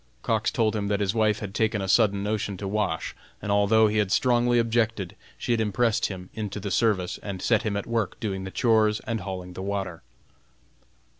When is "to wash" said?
2.57-3.15